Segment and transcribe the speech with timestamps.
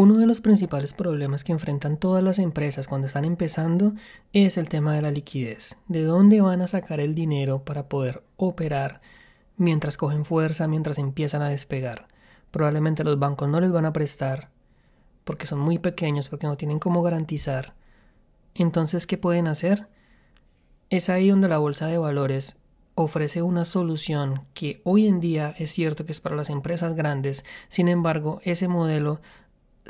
[0.00, 3.92] Uno de los principales problemas que enfrentan todas las empresas cuando están empezando
[4.32, 5.76] es el tema de la liquidez.
[5.88, 9.02] ¿De dónde van a sacar el dinero para poder operar
[9.58, 12.08] mientras cogen fuerza, mientras empiezan a despegar?
[12.50, 14.48] Probablemente los bancos no les van a prestar
[15.24, 17.74] porque son muy pequeños, porque no tienen cómo garantizar.
[18.54, 19.88] Entonces, ¿qué pueden hacer?
[20.88, 22.56] Es ahí donde la bolsa de valores
[22.94, 27.44] ofrece una solución que hoy en día es cierto que es para las empresas grandes,
[27.68, 29.20] sin embargo, ese modelo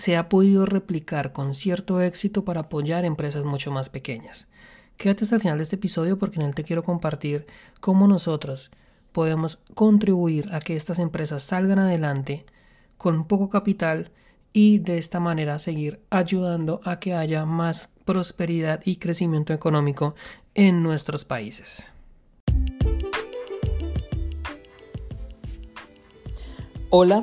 [0.01, 4.49] se ha podido replicar con cierto éxito para apoyar empresas mucho más pequeñas.
[4.97, 7.47] Quédate hasta el final de este episodio porque en él te quiero compartir
[7.81, 8.71] cómo nosotros
[9.13, 12.47] podemos contribuir a que estas empresas salgan adelante
[12.97, 14.11] con poco capital
[14.55, 20.15] y de esta manera seguir ayudando a que haya más prosperidad y crecimiento económico
[20.55, 21.93] en nuestros países.
[26.89, 27.23] Hola,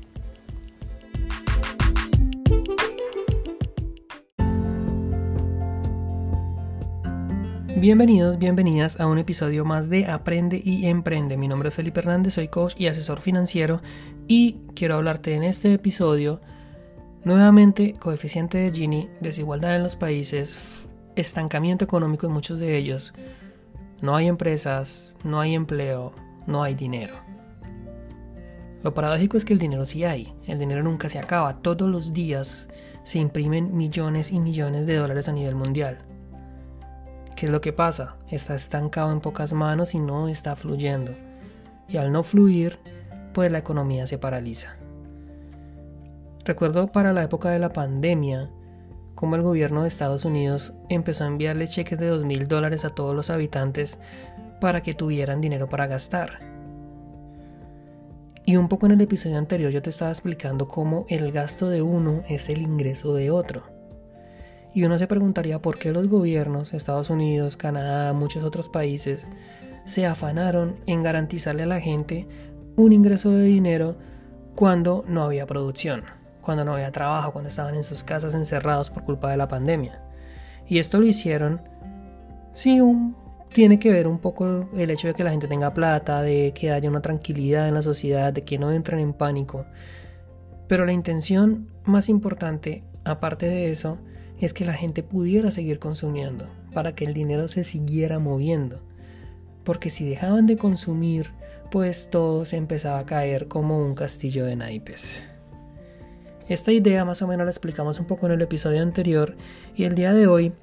[7.81, 11.35] Bienvenidos, bienvenidas a un episodio más de Aprende y Emprende.
[11.35, 13.81] Mi nombre es Felipe Hernández, soy coach y asesor financiero
[14.27, 16.41] y quiero hablarte en este episodio
[17.23, 23.15] nuevamente coeficiente de Gini, desigualdad en los países, estancamiento económico en muchos de ellos.
[24.03, 26.13] No hay empresas, no hay empleo,
[26.45, 27.15] no hay dinero.
[28.83, 32.13] Lo paradójico es que el dinero sí hay, el dinero nunca se acaba, todos los
[32.13, 32.69] días
[33.01, 36.10] se imprimen millones y millones de dólares a nivel mundial.
[37.41, 38.17] ¿Qué es lo que pasa?
[38.29, 41.11] Está estancado en pocas manos y no está fluyendo.
[41.89, 42.77] Y al no fluir,
[43.33, 44.77] pues la economía se paraliza.
[46.45, 48.51] Recuerdo para la época de la pandemia,
[49.15, 52.91] cómo el gobierno de Estados Unidos empezó a enviarle cheques de dos mil dólares a
[52.91, 53.97] todos los habitantes
[54.59, 56.41] para que tuvieran dinero para gastar.
[58.45, 61.81] Y un poco en el episodio anterior yo te estaba explicando cómo el gasto de
[61.81, 63.80] uno es el ingreso de otro.
[64.73, 69.27] Y uno se preguntaría por qué los gobiernos, Estados Unidos, Canadá, muchos otros países,
[69.85, 72.27] se afanaron en garantizarle a la gente
[72.75, 73.97] un ingreso de dinero
[74.55, 76.03] cuando no había producción,
[76.41, 80.01] cuando no había trabajo, cuando estaban en sus casas encerrados por culpa de la pandemia.
[80.67, 81.61] Y esto lo hicieron,
[82.53, 82.79] sí,
[83.49, 86.71] tiene que ver un poco el hecho de que la gente tenga plata, de que
[86.71, 89.65] haya una tranquilidad en la sociedad, de que no entren en pánico.
[90.67, 93.97] Pero la intención más importante, aparte de eso,
[94.41, 98.81] es que la gente pudiera seguir consumiendo, para que el dinero se siguiera moviendo.
[99.63, 101.31] Porque si dejaban de consumir,
[101.69, 105.27] pues todo se empezaba a caer como un castillo de naipes.
[106.49, 109.37] Esta idea más o menos la explicamos un poco en el episodio anterior
[109.75, 110.53] y el día de hoy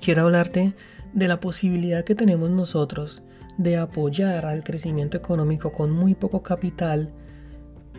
[0.00, 0.72] quiero hablarte
[1.12, 3.22] de la posibilidad que tenemos nosotros
[3.58, 7.10] de apoyar al crecimiento económico con muy poco capital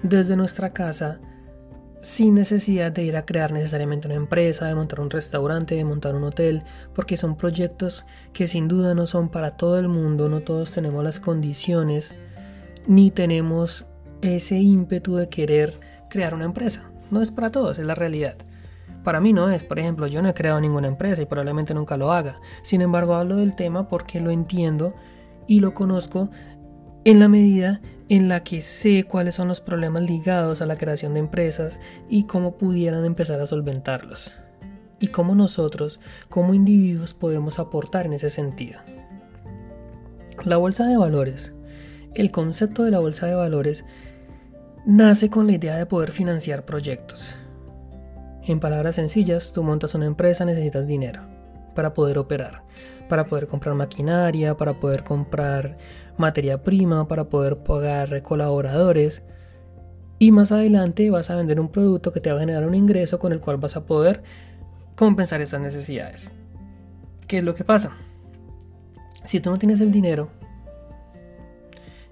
[0.02, 1.20] desde nuestra casa
[2.04, 6.16] sin necesidad de ir a crear necesariamente una empresa, de montar un restaurante, de montar
[6.16, 10.42] un hotel, porque son proyectos que sin duda no son para todo el mundo, no
[10.42, 12.14] todos tenemos las condiciones,
[12.88, 13.86] ni tenemos
[14.22, 16.92] ese ímpetu de querer crear una empresa.
[17.10, 18.36] No es para todos, es la realidad.
[19.06, 21.96] Para mí no es, por ejemplo, yo no he creado ninguna empresa y probablemente nunca
[21.96, 22.42] lo haga.
[22.64, 24.94] Sin embargo, hablo del tema porque lo entiendo
[25.48, 26.30] y lo conozco
[27.06, 31.14] en la medida en la que sé cuáles son los problemas ligados a la creación
[31.14, 34.34] de empresas y cómo pudieran empezar a solventarlos.
[35.00, 36.00] Y cómo nosotros,
[36.30, 38.80] como individuos, podemos aportar en ese sentido.
[40.46, 41.54] La bolsa de valores.
[42.14, 43.86] El concepto de la bolsa de valores
[44.86, 47.36] nace con la idea de poder financiar proyectos.
[48.44, 51.33] En palabras sencillas, tú montas una empresa, necesitas dinero
[51.74, 52.64] para poder operar,
[53.10, 55.78] para poder comprar maquinaria, para poder comprar
[56.18, 59.24] materia prima, para poder pagar colaboradores.
[60.20, 63.20] Y más adelante vas a vender un producto que te va a generar un ingreso
[63.20, 64.24] con el cual vas a poder
[64.96, 66.32] compensar esas necesidades.
[67.28, 67.96] ¿Qué es lo que pasa?
[69.26, 70.30] Si tú no tienes el dinero,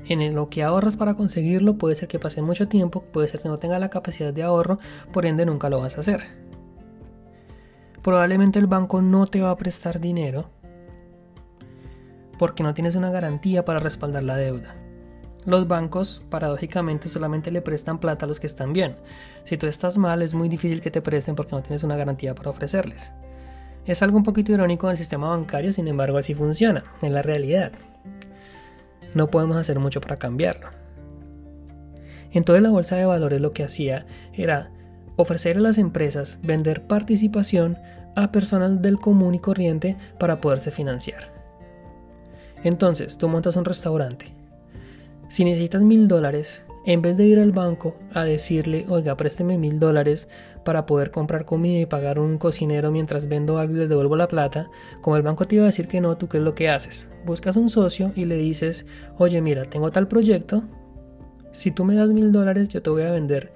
[0.06, 3.50] en lo que ahorras para conseguirlo puede ser que pase mucho tiempo, puede ser que
[3.50, 4.80] no tenga la capacidad de ahorro,
[5.13, 6.22] por ende nunca lo vas a hacer.
[8.03, 10.50] Probablemente el banco no te va a prestar dinero
[12.39, 14.75] porque no tienes una garantía para respaldar la deuda.
[15.45, 18.95] Los bancos, paradójicamente, solamente le prestan plata a los que están bien.
[19.44, 22.33] Si tú estás mal, es muy difícil que te presten porque no tienes una garantía
[22.33, 23.12] para ofrecerles.
[23.86, 27.71] Es algo un poquito irónico del sistema bancario, sin embargo así funciona, en la realidad.
[29.13, 30.69] No podemos hacer mucho para cambiarlo.
[32.31, 34.71] Entonces la bolsa de valores lo que hacía era
[35.22, 37.78] ofrecer a las empresas vender participación
[38.16, 41.32] a personas del común y corriente para poderse financiar.
[42.64, 44.28] Entonces, tú montas un restaurante.
[45.30, 49.80] Si necesitas mil dólares, en vez de ir al banco a decirle, oiga, présteme mil
[49.80, 50.28] dólares
[50.66, 54.28] para poder comprar comida y pagar un cocinero mientras vendo algo y le devuelvo la
[54.28, 54.70] plata,
[55.00, 57.10] como el banco te iba a decir que no, tú qué es lo que haces?
[57.26, 58.86] Buscas un socio y le dices,
[59.18, 60.64] oye, mira, tengo tal proyecto,
[61.52, 63.54] si tú me das mil dólares, yo te voy a vender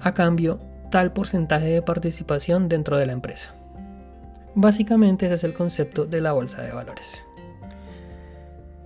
[0.00, 3.54] a cambio tal porcentaje de participación dentro de la empresa.
[4.54, 7.24] Básicamente ese es el concepto de la bolsa de valores.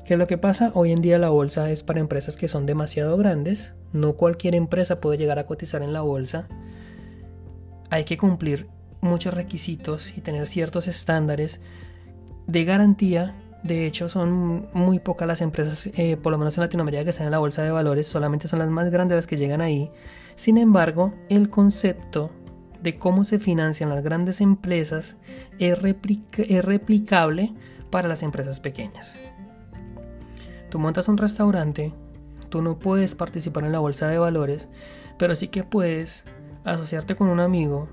[0.04, 0.72] ¿Qué es lo que pasa?
[0.74, 3.72] Hoy en día la bolsa es para empresas que son demasiado grandes.
[3.92, 6.48] No cualquier empresa puede llegar a cotizar en la bolsa.
[7.88, 8.66] Hay que cumplir
[9.00, 11.60] muchos requisitos y tener ciertos estándares
[12.46, 13.34] de garantía.
[13.62, 17.26] De hecho, son muy pocas las empresas, eh, por lo menos en Latinoamérica, que están
[17.26, 18.08] en la bolsa de valores.
[18.08, 19.90] Solamente son las más grandes las que llegan ahí.
[20.34, 22.30] Sin embargo, el concepto
[22.82, 25.16] de cómo se financian las grandes empresas
[25.58, 27.52] es, replicable
[27.90, 29.16] para las empresas pequeñas.
[30.68, 31.92] Tú montas un restaurante,
[32.48, 34.68] tú no puedes participar en la bolsa de valores,
[35.18, 36.24] pero sí que puedes
[36.64, 37.88] asociarte con un amigo,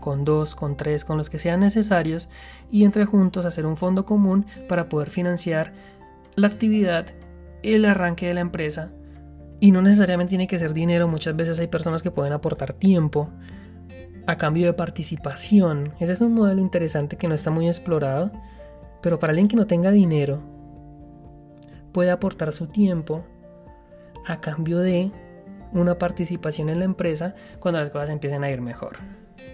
[0.00, 2.28] con dos, con tres, con los que sean necesarios,
[2.70, 5.72] y entre juntos hacer un fondo común para poder financiar
[6.34, 7.06] la actividad,
[7.62, 8.90] el arranque de la empresa.
[9.60, 13.30] Y no necesariamente tiene que ser dinero, muchas veces hay personas que pueden aportar tiempo
[14.26, 15.92] a cambio de participación.
[16.00, 18.32] Ese es un modelo interesante que no está muy explorado,
[19.02, 20.40] pero para alguien que no tenga dinero
[21.92, 23.24] puede aportar su tiempo
[24.26, 25.12] a cambio de
[25.72, 28.96] una participación en la empresa cuando las cosas empiecen a ir mejor.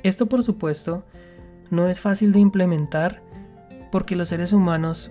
[0.02, 1.04] Esto por supuesto
[1.70, 3.22] no es fácil de implementar
[3.90, 5.10] porque los seres humanos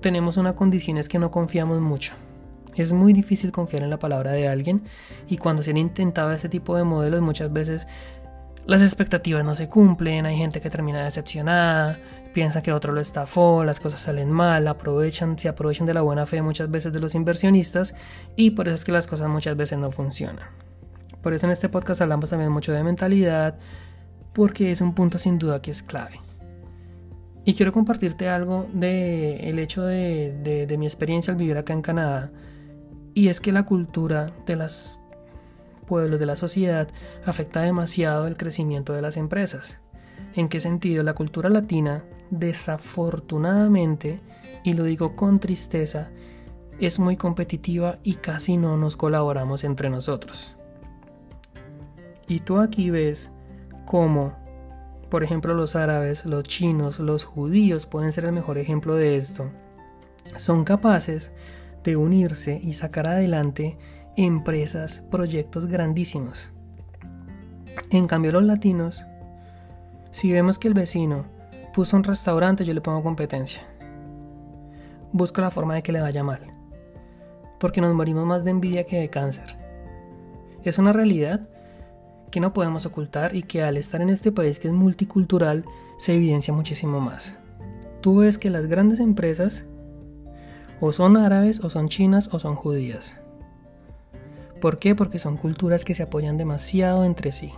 [0.00, 2.14] tenemos una condición es que no confiamos mucho.
[2.78, 4.82] Es muy difícil confiar en la palabra de alguien
[5.28, 7.86] y cuando se han intentado ese tipo de modelos muchas veces
[8.68, 11.98] las expectativas no se cumplen, hay gente que termina decepcionada,
[12.34, 16.02] piensa que el otro lo estafó, las cosas salen mal, aprovechan, se aprovechan de la
[16.02, 17.94] buena fe muchas veces de los inversionistas
[18.36, 20.46] y por eso es que las cosas muchas veces no funcionan.
[21.22, 23.58] Por eso en este podcast hablamos también mucho de mentalidad,
[24.34, 26.20] porque es un punto sin duda que es clave.
[27.46, 31.80] Y quiero compartirte algo de el hecho de, de mi experiencia al vivir acá en
[31.80, 32.30] Canadá,
[33.18, 35.00] y es que la cultura de las
[35.88, 36.86] pueblos de la sociedad
[37.26, 39.80] afecta demasiado el crecimiento de las empresas.
[40.36, 41.02] ¿En qué sentido?
[41.02, 44.20] La cultura latina, desafortunadamente,
[44.62, 46.10] y lo digo con tristeza,
[46.78, 50.54] es muy competitiva y casi no nos colaboramos entre nosotros.
[52.28, 53.32] Y tú aquí ves
[53.84, 54.32] cómo,
[55.10, 59.50] por ejemplo, los árabes, los chinos, los judíos pueden ser el mejor ejemplo de esto.
[60.36, 61.32] Son capaces
[61.84, 63.78] de unirse y sacar adelante
[64.16, 66.50] empresas, proyectos grandísimos.
[67.90, 69.04] En cambio los latinos,
[70.10, 71.26] si vemos que el vecino
[71.72, 73.62] puso un restaurante, yo le pongo competencia.
[75.12, 76.40] Busco la forma de que le vaya mal.
[77.60, 79.56] Porque nos morimos más de envidia que de cáncer.
[80.64, 81.48] Es una realidad
[82.30, 85.64] que no podemos ocultar y que al estar en este país que es multicultural
[85.96, 87.36] se evidencia muchísimo más.
[88.00, 89.64] Tú ves que las grandes empresas
[90.80, 93.20] o son árabes o son chinas o son judías.
[94.60, 94.94] ¿Por qué?
[94.94, 97.52] Porque son culturas que se apoyan demasiado entre sí.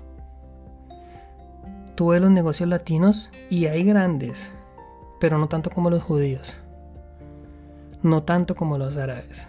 [1.94, 4.50] Tú ves los negocios latinos y hay grandes,
[5.18, 6.56] pero no tanto como los judíos.
[8.02, 9.48] No tanto como los árabes.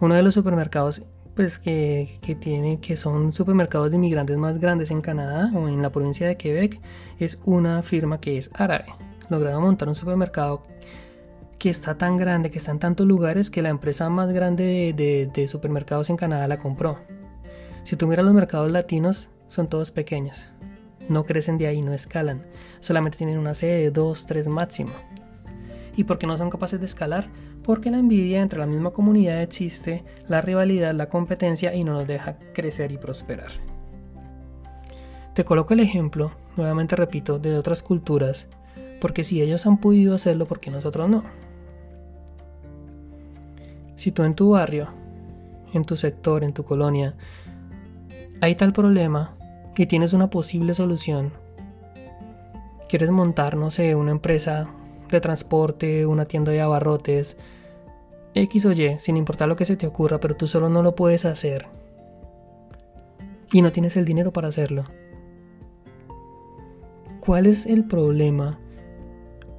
[0.00, 1.04] Uno de los supermercados
[1.38, 5.80] pues que, que, tiene, que son supermercados de inmigrantes más grandes en Canadá o en
[5.80, 6.80] la provincia de Quebec,
[7.20, 8.86] es una firma que es árabe.
[9.28, 10.64] Lograron montar un supermercado
[11.58, 15.46] que está tan grande, que está en tantos lugares, que la empresa más grande de,
[15.46, 16.98] supermercados en Canadá la compró.
[17.82, 20.50] Si tú miras los mercados latinos, son todos pequeños.
[21.08, 22.46] No crecen de ahí, no escalan.
[22.80, 24.92] Solamente tienen una sede de 2, 3 máximo.
[25.96, 27.28] ¿Y por qué no son capaces de escalar?
[27.64, 32.06] Porque la envidia entre la misma comunidad existe, la rivalidad, la competencia y no nos
[32.06, 33.50] deja crecer y prosperar.
[35.34, 38.46] Te coloco el ejemplo, nuevamente repito, de otras culturas,
[39.00, 41.24] porque si ellos han podido hacerlo, ¿por qué nosotros no?
[43.98, 44.86] Si tú en tu barrio,
[45.74, 47.16] en tu sector, en tu colonia,
[48.40, 49.34] hay tal problema
[49.76, 51.32] y tienes una posible solución,
[52.88, 54.68] quieres montar, no sé, una empresa
[55.10, 57.36] de transporte, una tienda de abarrotes,
[58.34, 60.94] X o Y, sin importar lo que se te ocurra, pero tú solo no lo
[60.94, 61.66] puedes hacer
[63.52, 64.84] y no tienes el dinero para hacerlo.
[67.18, 68.60] ¿Cuál es el problema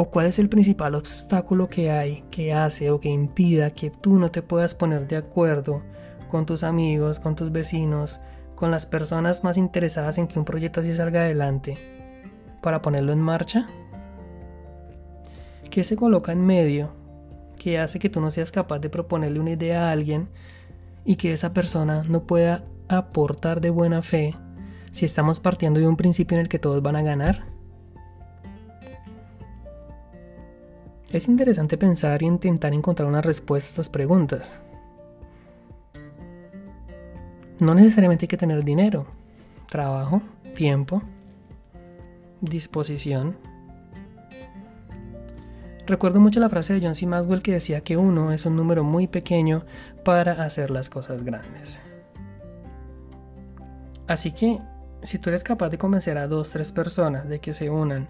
[0.02, 4.18] o cuál es el principal obstáculo que hay que hace o que impida que tú
[4.18, 5.82] no te puedas poner de acuerdo
[6.32, 8.22] con tus amigos, con tus vecinos,
[8.56, 11.76] con las personas más interesadas en que un proyecto así salga adelante
[12.62, 13.68] para ponerlo en marcha?
[15.70, 16.94] ¿Qué se coloca en medio
[17.58, 20.30] que hace que tú no seas capaz de proponerle una idea a alguien
[21.04, 24.34] y que esa persona no pueda aportar de buena fe
[24.94, 27.49] si estamos partiendo de un principio en el que todos van a ganar?
[31.12, 34.54] Es interesante pensar y intentar encontrar una respuesta a estas preguntas.
[37.60, 39.08] No necesariamente hay que tener dinero,
[39.68, 40.22] trabajo,
[40.56, 41.02] tiempo,
[42.42, 43.36] disposición.
[45.88, 47.08] Recuerdo mucho la frase de John C.
[47.08, 49.66] Maxwell que decía que uno es un número muy pequeño
[50.06, 51.82] para hacer las cosas grandes.
[54.08, 54.60] Así que,
[55.02, 58.08] si tú eres capaz de convencer a dos, tres personas de que se unan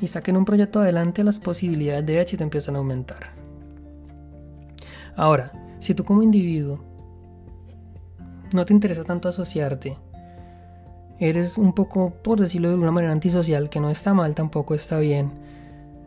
[0.00, 3.32] y saquen un proyecto adelante, las posibilidades de éxito empiezan a aumentar.
[5.16, 6.78] Ahora, si tú como individuo
[8.52, 9.96] no te interesa tanto asociarte,
[11.18, 14.98] eres un poco, por decirlo de alguna manera, antisocial, que no está mal, tampoco está
[14.98, 15.30] bien,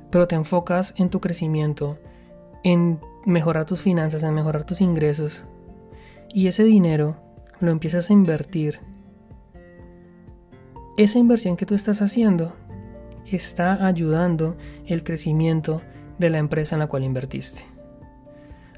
[0.10, 1.98] pero te enfocas en tu crecimiento,
[2.64, 5.44] en mejorar tus finanzas, en mejorar tus ingresos,
[6.34, 7.18] y ese dinero
[7.60, 8.80] lo empiezas a invertir.
[10.98, 12.54] Esa inversión que tú estás haciendo
[13.36, 15.82] está ayudando el crecimiento
[16.18, 17.66] de la empresa en la cual invertiste.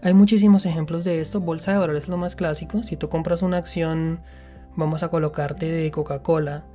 [0.02, 1.40] Hay muchísimos ejemplos de esto.
[1.40, 2.84] Bolsa de valores es lo más clásico.
[2.84, 4.20] Si tú compras una acción,
[4.76, 6.66] vamos a colocarte de Coca-Cola.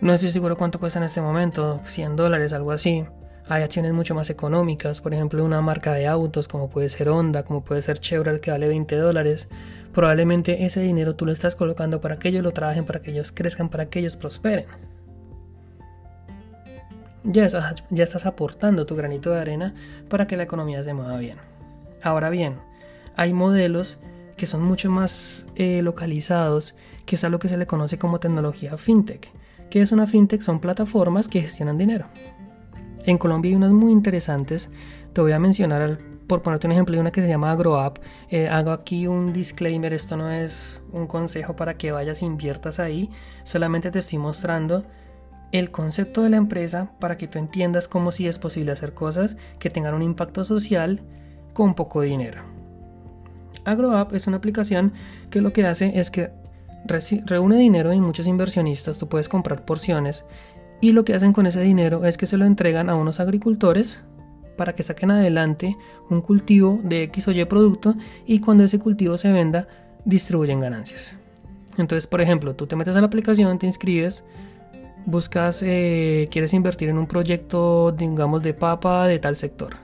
[0.00, 3.04] No estoy seguro cuánto cuesta en este momento, 100 dólares, algo así.
[3.46, 7.42] Hay acciones mucho más económicas, por ejemplo, una marca de autos como puede ser Honda,
[7.42, 9.48] como puede ser Chevrolet que vale 20 dólares.
[9.92, 13.32] Probablemente ese dinero tú lo estás colocando para que ellos lo trabajen, para que ellos
[13.32, 14.66] crezcan, para que ellos prosperen
[17.24, 19.74] ya estás, aportando tu granito de arena
[20.08, 21.38] para que la economía se mueva bien.
[22.02, 22.56] Ahora bien,
[23.16, 23.98] hay modelos
[24.36, 26.74] que son mucho más eh, localizados,
[27.04, 29.30] que es a lo que se le conoce como tecnología fintech.
[29.68, 30.40] ¿Qué es una fintech?
[30.40, 32.06] Son plataformas que gestionan dinero.
[33.04, 34.70] En Colombia hay unas muy interesantes.
[35.12, 37.98] Te voy a mencionar, por ponerte un ejemplo, hay una que se llama AgroApp.
[38.30, 42.80] Eh, hago aquí un disclaimer, esto no es un consejo para que vayas e inviertas
[42.80, 43.10] ahí.
[43.44, 44.84] Solamente te estoy mostrando
[45.52, 49.36] el concepto de la empresa para que tú entiendas cómo sí es posible hacer cosas
[49.58, 51.00] que tengan un impacto social
[51.52, 52.42] con poco dinero.
[53.64, 54.92] AgroApp es una aplicación
[55.30, 56.30] que lo que hace es que
[57.26, 60.24] reúne dinero y muchos inversionistas, tú puedes comprar porciones
[60.80, 64.02] y lo que hacen con ese dinero es que se lo entregan a unos agricultores
[64.56, 65.76] para que saquen adelante
[66.08, 67.94] un cultivo de X o Y producto
[68.26, 69.68] y cuando ese cultivo se venda
[70.04, 71.18] distribuyen ganancias.
[71.76, 74.24] Entonces, por ejemplo, tú te metes a la aplicación, te inscribes,
[75.06, 79.76] buscas, eh, quieres invertir en un proyecto, digamos, de papa de tal sector.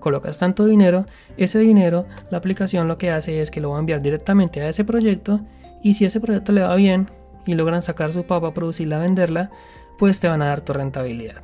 [0.00, 3.80] Colocas tanto dinero, ese dinero, la aplicación lo que hace es que lo va a
[3.80, 5.40] enviar directamente a ese proyecto
[5.82, 7.10] y si ese proyecto le va bien
[7.46, 9.50] y logran sacar su papa, producirla, venderla,
[9.98, 11.42] pues te van a dar tu rentabilidad.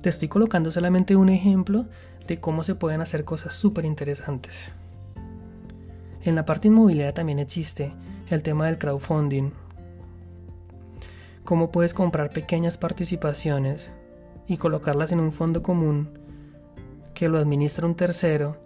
[0.00, 1.86] Te estoy colocando solamente un ejemplo
[2.26, 4.72] de cómo se pueden hacer cosas súper interesantes.
[6.24, 7.92] En la parte inmobiliaria también existe
[8.30, 9.50] el tema del crowdfunding
[11.52, 13.92] cómo puedes comprar pequeñas participaciones
[14.46, 16.08] y colocarlas en un fondo común
[17.12, 18.56] que lo administra un tercero,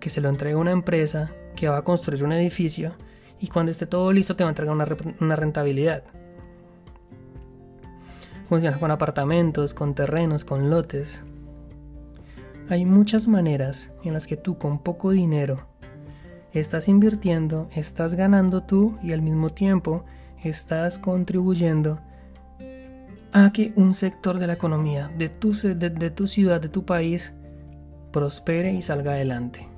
[0.00, 2.96] que se lo entrega una empresa que va a construir un edificio
[3.38, 6.02] y cuando esté todo listo te va a entregar una, rentabilidad.
[8.48, 11.22] Funciona con apartamentos, con terrenos, con lotes.
[12.68, 15.68] Hay muchas maneras en las que tú con poco dinero
[16.52, 20.04] estás invirtiendo, estás ganando tú y al mismo tiempo
[20.42, 22.00] estás contribuyendo
[23.32, 27.34] a que un sector de la economía de tu, de, tu ciudad, de tu país,
[28.12, 29.68] prospere y salga adelante.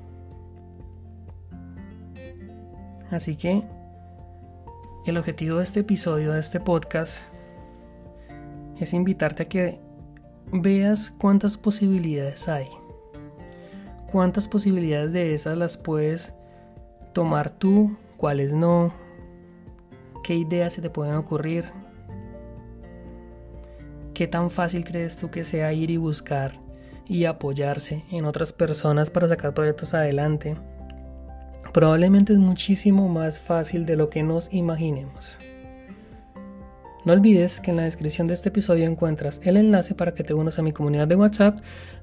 [3.11, 3.63] Así que
[5.07, 7.29] el objetivo de este episodio, de este podcast,
[8.81, 9.81] es invitarte a que
[10.53, 12.67] veas cuántas posibilidades hay.
[14.11, 16.35] Cuántas posibilidades de esas las puedes
[17.13, 18.93] tomar tú, cuáles no,
[20.25, 21.67] qué ideas se te pueden ocurrir,
[24.15, 26.53] ¿Qué tan fácil crees tú que sea ir y buscar
[27.05, 30.57] y apoyarse en otras personas para sacar proyectos adelante?
[31.73, 35.41] Probablemente es muchísimo más fácil de lo que nos imaginemos.
[37.05, 40.33] No olvides que en la descripción de este episodio encuentras el enlace para que te
[40.33, 41.59] unas a mi comunidad de WhatsApp,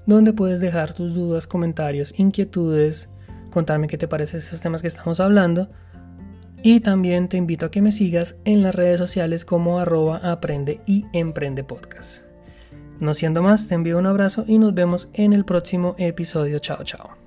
[0.06, 3.08] donde puedes dejar tus dudas, comentarios, inquietudes,
[3.51, 5.70] contarme qué te parecen esos temas que estamos hablando
[6.63, 10.82] y también te invito a que me sigas en las redes sociales como arroba aprende
[10.86, 12.25] y emprende podcast.
[13.00, 16.60] No siendo más, te envío un abrazo y nos vemos en el próximo episodio.
[16.60, 17.21] Chao, chao.